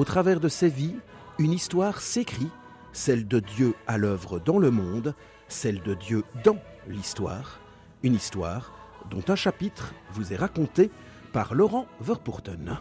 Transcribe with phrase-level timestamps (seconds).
[0.00, 0.96] au travers de ces vies,
[1.38, 2.48] une histoire s'écrit,
[2.90, 5.14] celle de Dieu à l'œuvre dans le monde,
[5.46, 6.56] celle de Dieu dans
[6.88, 7.60] l'histoire,
[8.02, 8.72] une histoire
[9.10, 10.90] dont un chapitre vous est raconté
[11.34, 12.78] par Laurent Verpoorten.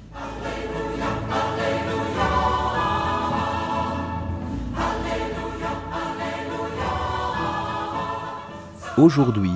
[8.98, 9.52] Aujourd'hui,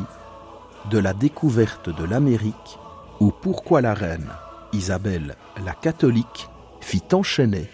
[0.92, 2.78] de la découverte de l'Amérique
[3.22, 4.28] ou pourquoi la reine
[4.74, 6.50] Isabelle la catholique
[6.84, 7.70] fit enchaîner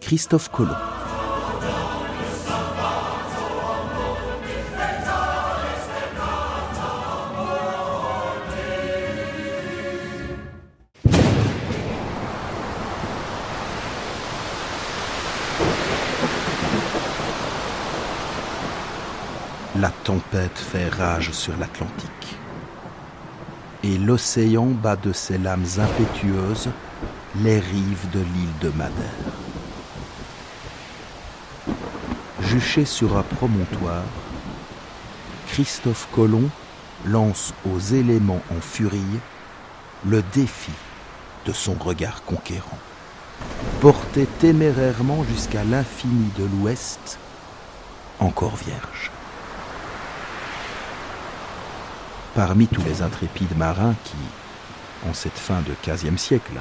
[0.00, 0.70] Christophe Colomb.
[19.78, 22.36] La tempête fait rage sur l'Atlantique.
[23.82, 26.70] Et l'océan bat de ses lames impétueuses
[27.40, 28.92] les rives de l'île de Madère.
[32.42, 34.04] Juché sur un promontoire,
[35.48, 36.50] Christophe Colomb
[37.06, 39.00] lance aux éléments en furie
[40.06, 40.72] le défi
[41.46, 42.78] de son regard conquérant.
[43.80, 47.18] Porté témérairement jusqu'à l'infini de l'Ouest,
[48.20, 49.10] encore vierge.
[52.34, 56.60] Parmi tous les intrépides marins qui, en cette fin de XVe siècle,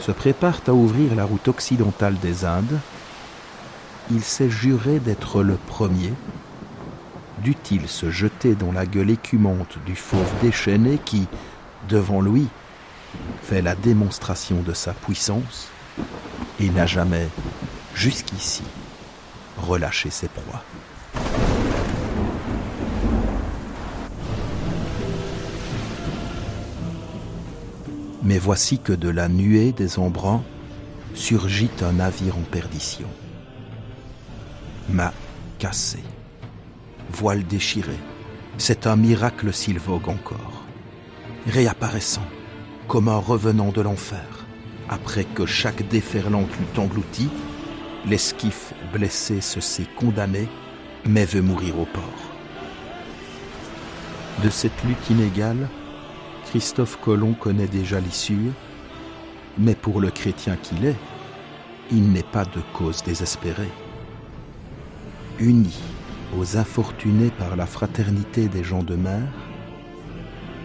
[0.00, 2.78] se préparent à ouvrir la route occidentale des Indes,
[4.10, 6.12] il s'est juré d'être le premier.
[7.38, 11.26] Dut-il se jeter dans la gueule écumante du fauve déchaîné qui,
[11.88, 12.48] devant lui,
[13.42, 15.68] fait la démonstration de sa puissance
[16.60, 17.28] et n'a jamais,
[17.94, 18.62] jusqu'ici,
[19.58, 20.62] relâché ses proies.
[28.26, 30.42] Mais voici que de la nuée des embruns
[31.14, 33.06] surgit un navire en perdition.
[34.90, 35.14] Mât
[35.60, 36.00] cassé,
[37.08, 37.96] voile déchiré,
[38.58, 40.64] c'est un miracle s'il vogue encore.
[41.46, 42.26] Réapparaissant,
[42.88, 44.44] comme un revenant de l'enfer,
[44.88, 47.28] après que chaque déferlante l'eut englouti,
[48.06, 50.48] l'esquif blessé se sait condamné,
[51.04, 52.02] mais veut mourir au port.
[54.42, 55.68] De cette lutte inégale,
[56.50, 58.52] Christophe Colomb connaît déjà l'issue,
[59.58, 60.96] mais pour le chrétien qu'il est,
[61.90, 63.70] il n'est pas de cause désespérée.
[65.40, 65.76] Uni
[66.38, 69.22] aux infortunés par la fraternité des gens de mer,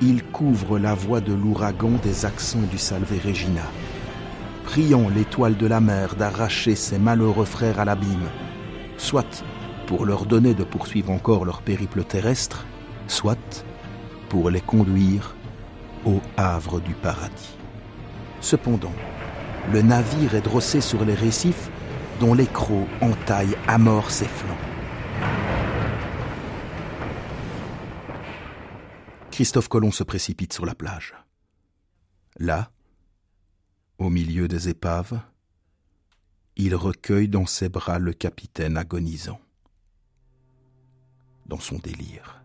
[0.01, 3.65] il couvre la voie de l'ouragan des accents du Salve Regina,
[4.63, 8.29] priant l'étoile de la mer d'arracher ses malheureux frères à l'abîme,
[8.97, 9.43] soit
[9.87, 12.65] pour leur donner de poursuivre encore leur périple terrestre,
[13.07, 13.65] soit
[14.29, 15.35] pour les conduire
[16.06, 17.56] au havre du paradis.
[18.39, 18.94] Cependant,
[19.72, 21.69] le navire est drossé sur les récifs
[22.19, 24.57] dont les crocs entaillent à mort ses flancs.
[29.31, 31.16] Christophe Colomb se précipite sur la plage.
[32.38, 32.72] Là,
[33.97, 35.19] au milieu des épaves,
[36.56, 39.40] il recueille dans ses bras le capitaine agonisant.
[41.45, 42.41] Dans son délire,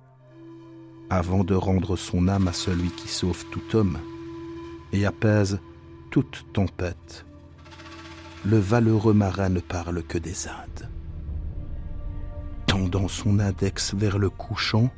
[1.10, 3.98] avant de rendre son âme à celui qui sauve tout homme
[4.92, 5.60] et apaise
[6.10, 7.24] toute tempête.
[8.44, 10.88] Le valeureux marin ne parle que des Indes.
[12.66, 14.90] Tendant son index vers le couchant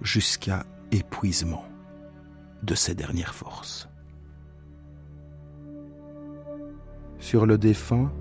[0.00, 1.64] jusqu'à épuisement
[2.62, 3.88] de ses dernières forces.
[7.18, 8.12] Sur le défunt,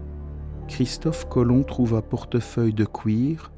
[0.68, 3.51] Christophe Colomb trouve un portefeuille de cuir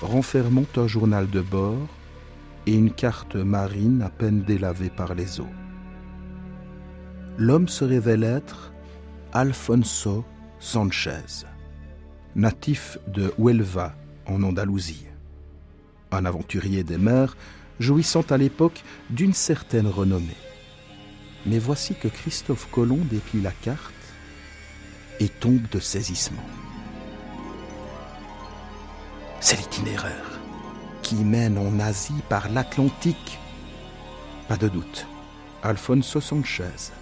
[0.00, 1.88] renfermant un journal de bord
[2.66, 5.52] et une carte marine à peine délavée par les eaux.
[7.36, 8.72] L'homme se révèle être
[9.32, 10.24] Alfonso
[10.60, 11.44] Sanchez,
[12.36, 13.94] natif de Huelva,
[14.26, 15.06] en Andalousie.
[16.10, 17.36] Un aventurier des mers
[17.80, 20.36] jouissant à l'époque d'une certaine renommée.
[21.46, 23.92] Mais voici que Christophe Colomb déplie la carte
[25.20, 26.44] et tombe de saisissement.
[29.40, 30.33] C'est l'itinéraire
[31.04, 33.38] qui mène en Asie par l'Atlantique.
[34.48, 35.06] Pas de doute,
[35.62, 36.92] Alfonso Sanchez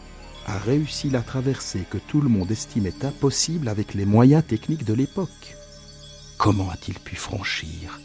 [0.46, 4.92] a réussi la traversée que tout le monde estimait impossible avec les moyens techniques de
[4.92, 5.56] l'époque.
[6.36, 8.00] Comment a-t-il pu franchir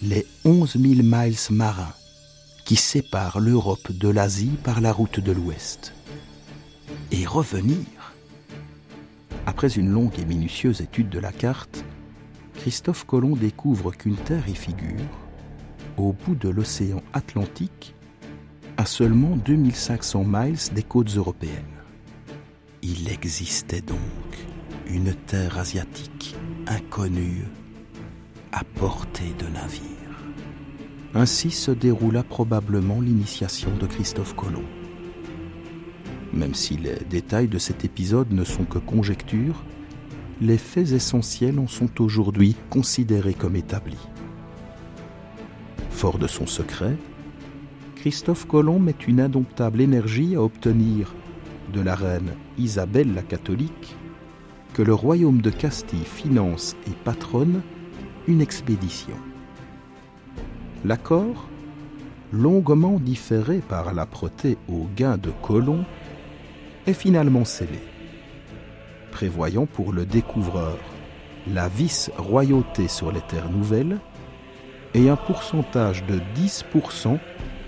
[0.00, 1.92] les 11 000 miles marins
[2.64, 5.92] qui séparent l'Europe de l'Asie par la route de l'Ouest
[7.10, 8.14] et revenir?
[9.44, 11.84] Après une longue et minutieuse étude de la carte,
[12.54, 15.21] Christophe Colomb découvre qu'une terre y figure,
[15.96, 17.94] au bout de l'océan Atlantique,
[18.76, 21.52] à seulement 2500 miles des côtes européennes.
[22.82, 23.98] Il existait donc
[24.88, 26.34] une terre asiatique
[26.66, 27.44] inconnue
[28.52, 29.82] à portée de navire.
[31.14, 34.64] Ainsi se déroula probablement l'initiation de Christophe Colomb.
[36.32, 39.62] Même si les détails de cet épisode ne sont que conjectures,
[40.40, 44.08] les faits essentiels en sont aujourd'hui considérés comme établis.
[46.02, 46.96] Fort de son secret,
[47.94, 51.14] Christophe Colomb met une indomptable énergie à obtenir
[51.72, 53.94] de la reine Isabelle la catholique
[54.74, 57.62] que le royaume de Castille finance et patronne
[58.26, 59.14] une expédition.
[60.84, 61.48] L'accord,
[62.32, 65.84] longuement différé par l'âpreté au gain de Colomb,
[66.88, 67.78] est finalement scellé,
[69.12, 70.78] prévoyant pour le découvreur
[71.46, 74.00] la vice-royauté sur les terres nouvelles
[74.94, 77.18] et un pourcentage de 10%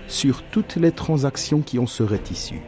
[0.07, 2.61] sur toutes les transactions qui en seraient issues.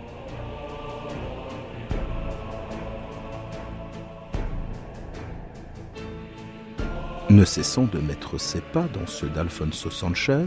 [7.29, 10.45] Ne cessant de mettre ses pas dans ceux d'Alfonso Sanchez,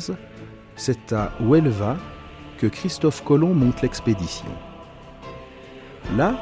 [0.77, 1.97] c'est à Huelva
[2.57, 4.49] que Christophe Colomb monte l'expédition.
[6.17, 6.41] Là,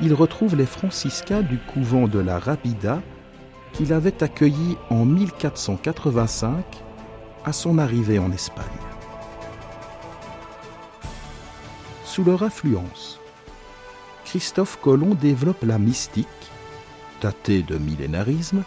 [0.00, 3.00] il retrouve les franciscains du couvent de la Rabida
[3.72, 6.83] qu'il avait accueillis en 1485
[7.44, 8.64] à son arrivée en Espagne.
[12.04, 13.20] Sous leur influence,
[14.24, 16.26] Christophe Colomb développe la mystique,
[17.20, 18.62] datée de millénarisme,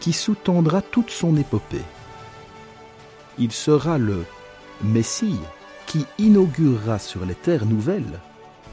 [0.00, 1.84] qui sous-tendra toute son épopée.
[3.38, 4.24] Il sera le
[4.82, 5.38] Messie
[5.86, 8.20] qui inaugurera sur les terres nouvelles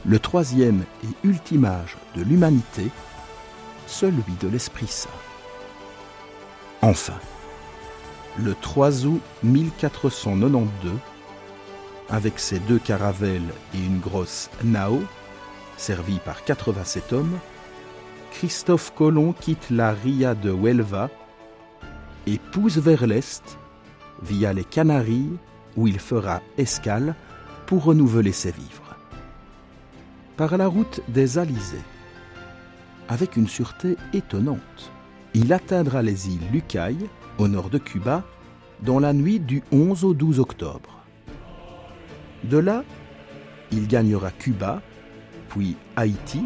[0.04, 2.90] le troisième et ultime âge de l'humanité,
[3.86, 5.10] celui de l'Esprit Saint.
[6.80, 7.18] Enfin,
[8.38, 10.92] le 3 août 1492,
[12.08, 15.02] avec ses deux caravelles et une grosse nao,
[15.76, 17.38] servie par 87 hommes,
[18.32, 21.10] Christophe Colomb quitte la Ria de Huelva
[22.26, 23.58] et pousse vers l'est
[24.22, 25.30] via les Canaries
[25.76, 27.14] où il fera escale
[27.66, 28.96] pour renouveler ses vivres.
[30.36, 31.84] Par la route des Alizés,
[33.08, 34.90] avec une sûreté étonnante,
[35.34, 37.08] il atteindra les îles Lucaille,
[37.38, 38.22] au nord de Cuba,
[38.82, 41.04] dans la nuit du 11 au 12 octobre.
[42.44, 42.84] De là,
[43.70, 44.82] il gagnera Cuba,
[45.48, 46.42] puis Haïti,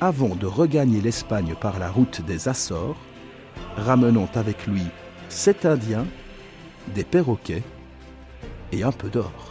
[0.00, 2.98] avant de regagner l'Espagne par la route des Açores,
[3.76, 4.82] ramenant avec lui
[5.28, 6.06] sept Indiens,
[6.94, 7.62] des perroquets
[8.72, 9.47] et un peu d'or.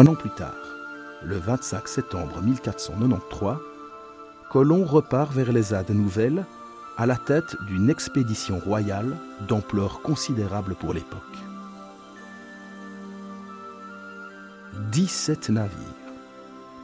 [0.00, 0.54] Un an plus tard,
[1.22, 3.58] le 25 septembre 1493,
[4.48, 6.46] Colomb repart vers les Indes nouvelles
[6.96, 9.14] à la tête d'une expédition royale
[9.46, 11.20] d'ampleur considérable pour l'époque.
[14.90, 15.76] 17 navires,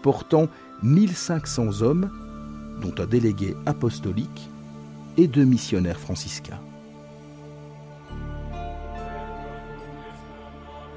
[0.02, 0.48] portant
[0.82, 2.10] 1500 hommes,
[2.82, 4.50] dont un délégué apostolique
[5.16, 6.60] et deux missionnaires franciscains.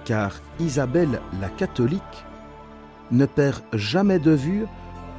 [0.09, 2.25] Car Isabelle la catholique
[3.11, 4.65] ne perd jamais de vue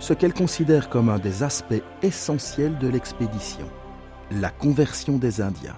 [0.00, 3.66] ce qu'elle considère comme un des aspects essentiels de l'expédition,
[4.32, 5.76] la conversion des Indiens,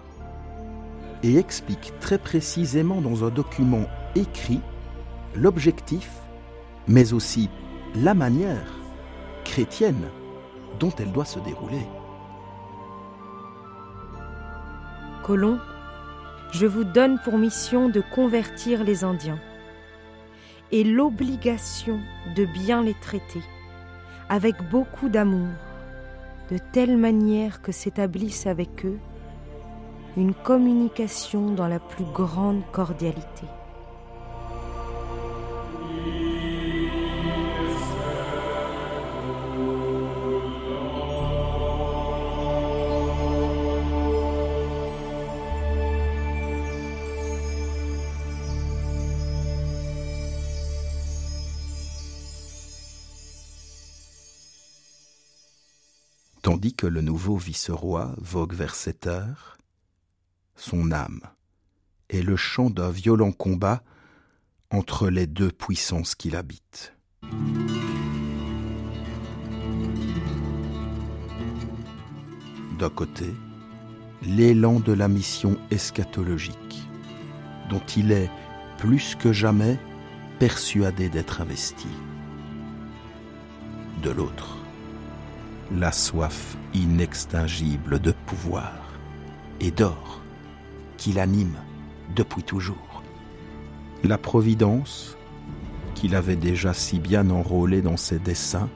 [1.23, 4.62] et explique très précisément dans un document écrit
[5.35, 6.09] l'objectif,
[6.88, 7.50] mais aussi
[7.95, 8.81] la manière
[9.45, 10.09] chrétienne
[10.81, 11.87] dont elle doit se dérouler.
[15.23, 15.59] Colomb,
[16.52, 19.40] je vous donne pour mission de convertir les Indiens
[20.71, 21.99] et l'obligation
[22.37, 23.42] de bien les traiter,
[24.28, 25.49] avec beaucoup d'amour,
[26.50, 28.99] de telle manière que s'établisse avec eux
[30.16, 33.47] une communication dans la plus grande cordialité.
[56.62, 59.59] Tandis que le nouveau vice-roi vogue vers cette heure,
[60.54, 61.21] son âme
[62.09, 63.83] est le chant d'un violent combat
[64.71, 66.95] entre les deux puissances qui l'habitent.
[72.78, 73.35] D'un côté,
[74.23, 76.88] l'élan de la mission eschatologique,
[77.71, 78.31] dont il est
[78.78, 79.81] plus que jamais
[80.38, 81.88] persuadé d'être investi.
[84.00, 84.62] De l'autre,
[85.76, 88.73] la soif inextinguible de pouvoir
[89.61, 90.21] et d'or
[90.97, 91.57] qui l'anime
[92.14, 93.02] depuis toujours.
[94.05, 95.17] La Providence,
[95.95, 98.69] qu'il avait déjà si bien enrôlé dans ses dessins,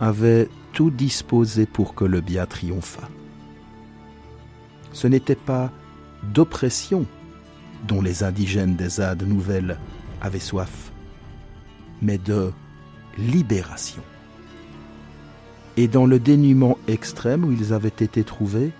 [0.00, 3.08] avait tout disposé pour que le bien triomphât.
[4.92, 5.70] Ce n'était pas
[6.22, 7.06] d'oppression
[7.86, 9.78] dont les indigènes des Ades nouvelles
[10.20, 10.92] avaient soif,
[12.00, 12.52] mais de
[13.18, 14.02] libération.
[15.76, 18.72] Et dans le dénuement extrême où ils avaient été trouvés,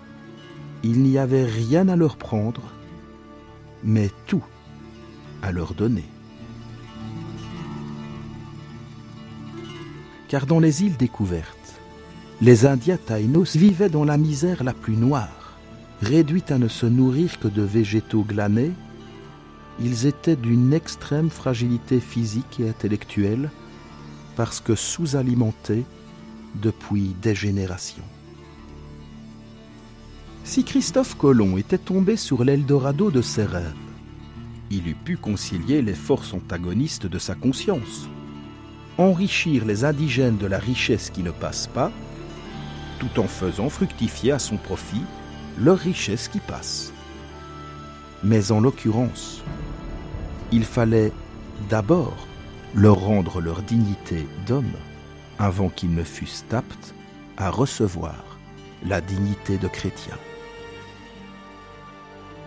[0.83, 2.63] il n'y avait rien à leur prendre,
[3.83, 4.45] mais tout
[5.43, 6.05] à leur donner.
[10.29, 11.81] Car dans les îles découvertes,
[12.41, 15.57] les Indiens Taïnos vivaient dans la misère la plus noire.
[16.03, 18.73] Réduits à ne se nourrir que de végétaux glanés,
[19.81, 23.51] ils étaient d'une extrême fragilité physique et intellectuelle
[24.37, 25.85] parce que sous-alimentés
[26.55, 28.03] depuis des générations.
[30.45, 33.73] Si Christophe Colomb était tombé sur l'Eldorado de ses rêves,
[34.71, 38.09] il eût pu concilier les forces antagonistes de sa conscience,
[38.99, 41.93] enrichir les indigènes de la richesse qui ne passe pas,
[42.99, 45.03] tout en faisant fructifier à son profit
[45.59, 46.93] leur richesse qui passe.
[48.25, 49.43] Mais en l'occurrence,
[50.51, 51.13] il fallait
[51.69, 52.27] d'abord
[52.75, 54.73] leur rendre leur dignité d'homme
[55.39, 56.95] avant qu'ils ne fussent aptes
[57.37, 58.39] à recevoir
[58.85, 60.17] la dignité de chrétien.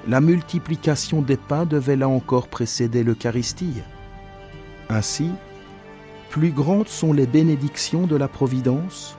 [0.07, 3.81] La multiplication des pains devait là encore précéder l'Eucharistie.
[4.89, 5.31] Ainsi,
[6.29, 9.17] plus grandes sont les bénédictions de la Providence,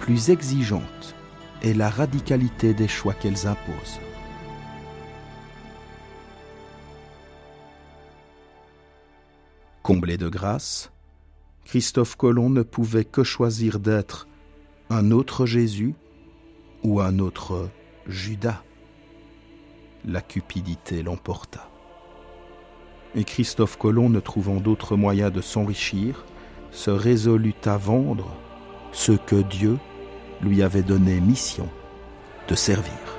[0.00, 1.14] plus exigeante
[1.62, 4.00] est la radicalité des choix qu'elles imposent.
[9.82, 10.90] Comblé de grâce,
[11.68, 14.26] Christophe Colomb ne pouvait que choisir d'être
[14.88, 15.94] un autre Jésus
[16.82, 17.68] ou un autre
[18.06, 18.62] Judas.
[20.06, 21.68] La cupidité l'emporta.
[23.14, 26.24] Et Christophe Colomb, ne trouvant d'autre moyen de s'enrichir,
[26.70, 28.34] se résolut à vendre
[28.92, 29.76] ce que Dieu
[30.40, 31.68] lui avait donné mission
[32.48, 33.17] de servir.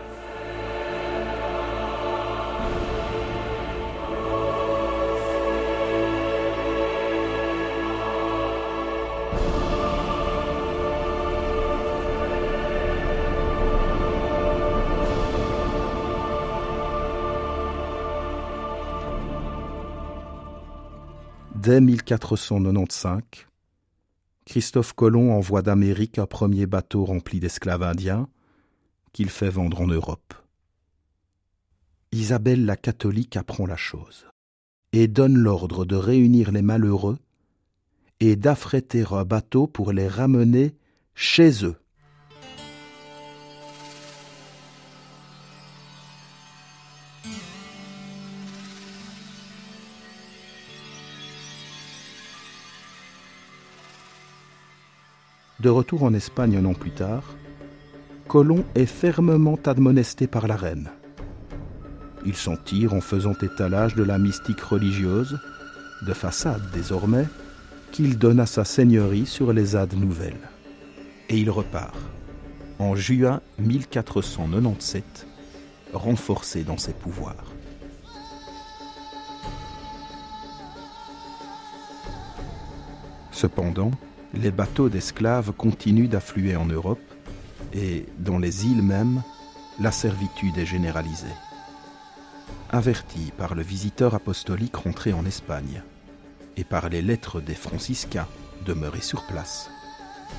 [21.69, 23.21] Dès 1495,
[24.43, 28.27] Christophe Colomb envoie d'Amérique un premier bateau rempli d'esclaves indiens
[29.13, 30.33] qu'il fait vendre en Europe.
[32.11, 34.25] Isabelle la catholique apprend la chose
[34.93, 37.19] et donne l'ordre de réunir les malheureux
[38.19, 40.73] et d'affréter un bateau pour les ramener
[41.13, 41.75] chez eux.
[55.59, 57.35] De retour en Espagne un an plus tard,
[58.29, 60.89] Colomb est fermement admonesté par la reine.
[62.25, 65.37] Il s'en tire en faisant étalage de la mystique religieuse,
[66.07, 67.25] de façade désormais,
[67.91, 70.49] qu'il donne à sa seigneurie sur les Ades nouvelles.
[71.27, 71.97] Et il repart,
[72.77, 75.27] en juin 1497,
[75.91, 77.51] renforcé dans ses pouvoirs.
[83.31, 83.91] Cependant,
[84.33, 86.99] les bateaux d'esclaves continuent d'affluer en Europe
[87.73, 89.23] et, dans les îles mêmes,
[89.79, 91.25] la servitude est généralisée.
[92.69, 95.81] Averti par le visiteur apostolique rentré en Espagne
[96.57, 98.27] et par les lettres des franciscains
[98.65, 99.71] demeurés sur place,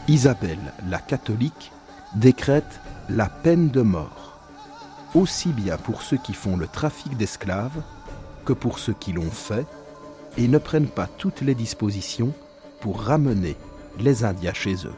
[0.06, 1.73] Isabelle la catholique
[2.14, 4.38] décrète la peine de mort,
[5.14, 7.82] aussi bien pour ceux qui font le trafic d'esclaves
[8.44, 9.66] que pour ceux qui l'ont fait
[10.37, 12.32] et ne prennent pas toutes les dispositions
[12.80, 13.56] pour ramener
[14.00, 14.95] les Indiens chez eux.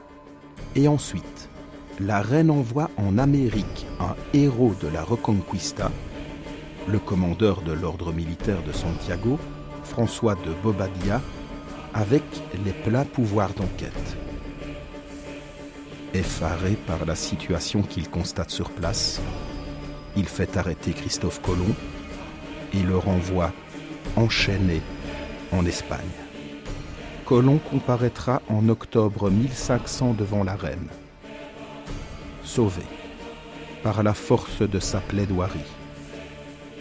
[0.74, 1.48] Et ensuite,
[2.00, 5.90] la reine envoie en Amérique un héros de la Reconquista,
[6.88, 9.38] le commandeur de l'ordre militaire de Santiago,
[9.84, 11.20] François de Bobadilla,
[11.94, 12.22] avec
[12.64, 14.16] les pleins pouvoirs d'enquête.
[16.14, 19.20] Effaré par la situation qu'il constate sur place,
[20.16, 21.74] il fait arrêter Christophe Colomb
[22.74, 23.52] et le renvoie
[24.16, 24.80] enchaîné
[25.52, 26.21] en Espagne.
[27.24, 30.88] Colomb comparaîtra en octobre 1500 devant la reine.
[32.42, 32.82] Sauvé
[33.82, 35.60] par la force de sa plaidoirie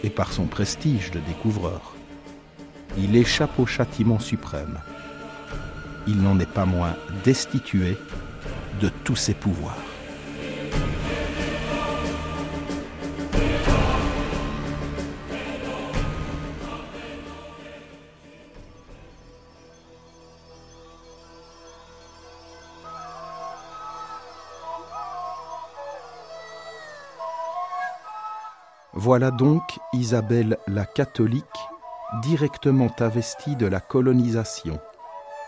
[0.02, 1.94] et par son prestige de découvreur,
[2.98, 4.78] il échappe au châtiment suprême.
[6.06, 7.96] Il n'en est pas moins destitué
[8.80, 9.76] de tous ses pouvoirs.
[28.94, 29.62] Voilà donc
[29.94, 31.46] Isabelle la catholique
[32.20, 34.78] directement investie de la colonisation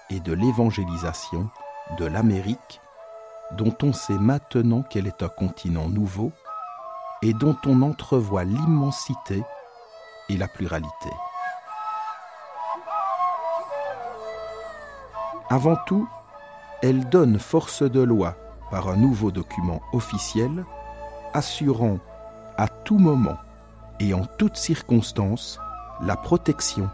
[0.08, 1.50] et de l'évangélisation
[1.98, 2.80] de l'Amérique,
[3.52, 6.32] dont on sait maintenant qu'elle est un continent nouveau
[7.20, 9.42] et dont on entrevoit l'immensité
[10.30, 11.10] et la pluralité.
[15.50, 16.08] Avant tout,
[16.82, 18.36] elle donne force de loi
[18.70, 20.64] par un nouveau document officiel
[21.34, 21.98] assurant
[22.92, 23.38] moment
[24.00, 25.58] et en toutes circonstances
[26.02, 26.88] la protection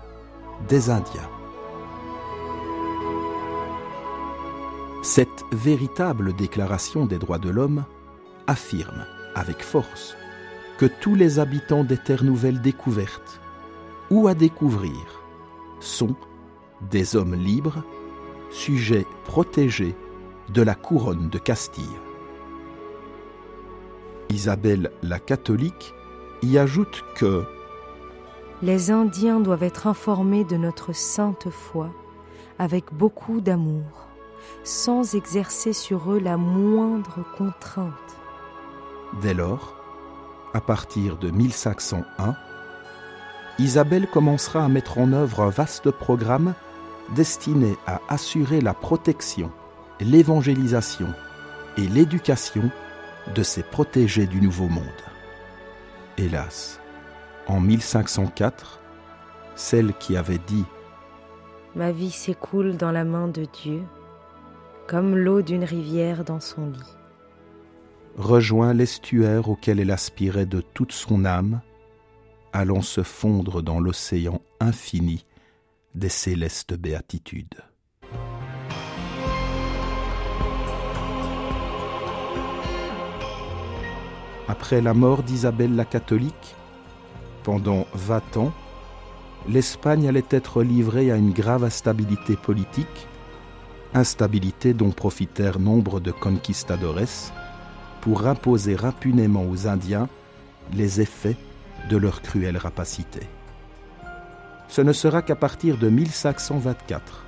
[0.68, 1.28] des Indiens.
[5.02, 7.85] Cette véritable déclaration des droits de l'homme
[8.47, 10.16] affirme avec force
[10.78, 13.40] que tous les habitants des terres nouvelles découvertes
[14.11, 15.23] ou à découvrir
[15.80, 16.14] sont
[16.90, 17.82] des hommes libres,
[18.50, 19.94] sujets protégés
[20.52, 21.85] de la couronne de Castille.
[24.30, 25.92] Isabelle la catholique
[26.42, 27.44] y ajoute que
[28.62, 31.90] Les Indiens doivent être informés de notre sainte foi
[32.58, 34.08] avec beaucoup d'amour,
[34.64, 37.95] sans exercer sur eux la moindre contrainte.
[39.23, 39.76] Dès lors,
[40.54, 42.36] à partir de 1501,
[43.58, 46.54] Isabelle commencera à mettre en œuvre un vaste programme
[47.14, 49.50] destiné à assurer la protection,
[50.00, 51.08] l'évangélisation
[51.76, 52.71] et l'éducation
[53.34, 54.84] de ces protégés du Nouveau Monde.
[56.19, 56.80] Hélas,
[57.47, 58.80] en 1504,
[59.54, 60.64] celle qui avait dit
[61.75, 63.82] Ma vie s'écoule dans la main de Dieu,
[64.88, 66.97] comme l'eau d'une rivière dans son lit.
[68.16, 71.60] rejoint l'estuaire auquel elle aspirait de toute son âme,
[72.52, 75.25] allant se fondre dans l'océan infini
[75.95, 77.62] des célestes béatitudes.
[84.60, 86.54] Après la mort d'Isabelle la catholique,
[87.44, 88.52] pendant vingt ans,
[89.49, 93.08] l'Espagne allait être livrée à une grave instabilité politique,
[93.94, 97.32] instabilité dont profitèrent nombre de conquistadores
[98.02, 100.10] pour imposer impunément aux Indiens
[100.75, 101.38] les effets
[101.88, 103.20] de leur cruelle rapacité.
[104.68, 107.25] Ce ne sera qu'à partir de 1524,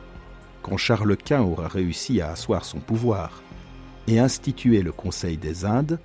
[0.60, 3.40] quand Charles Quint aura réussi à asseoir son pouvoir
[4.06, 5.98] et instituer le Conseil des Indes,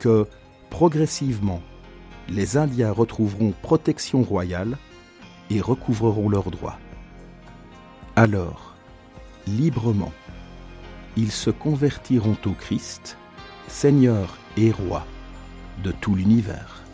[0.00, 0.26] que,
[0.70, 1.62] progressivement,
[2.28, 4.76] les Indiens retrouveront protection royale
[5.50, 6.78] et recouvreront leurs droits.
[8.16, 8.74] Alors,
[9.46, 10.12] librement,
[11.16, 13.16] ils se convertiront au Christ,
[13.66, 15.06] Seigneur et Roi
[15.82, 16.84] de tout l'univers.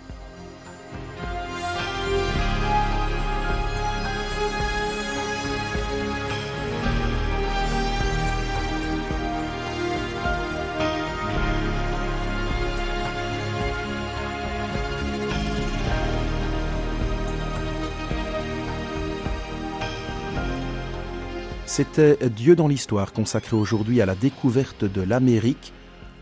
[21.66, 25.72] C'était Dieu dans l'histoire consacré aujourd'hui à la découverte de l'Amérique,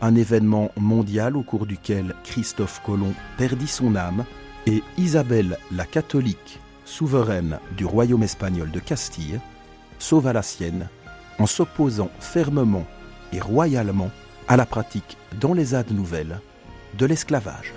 [0.01, 4.25] un événement mondial au cours duquel Christophe Colomb perdit son âme
[4.65, 9.39] et Isabelle la catholique, souveraine du royaume espagnol de Castille,
[9.99, 10.87] sauva la sienne
[11.39, 12.85] en s'opposant fermement
[13.33, 14.11] et royalement
[14.47, 16.39] à la pratique dans les Indes nouvelles
[16.97, 17.73] de l'esclavage.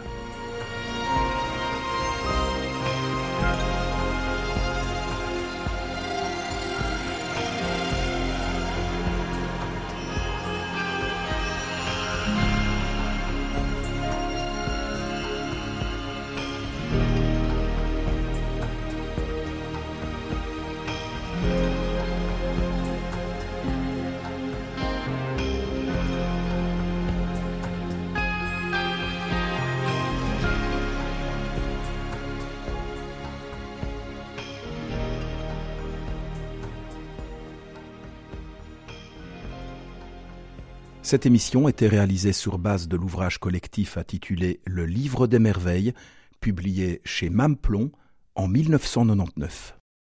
[41.06, 45.94] Cette émission était réalisée sur base de l'ouvrage collectif intitulé Le Livre des Merveilles,
[46.40, 47.92] publié chez Mamplon
[48.34, 49.75] en 1999.